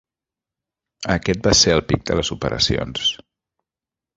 [1.17, 3.05] Aquest va ser el pic de les operacions.